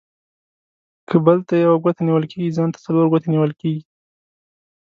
[1.09, 3.83] که بل ته يوه گوته نيول کېږي، ځان ته څلور گوتي نيول کېږي.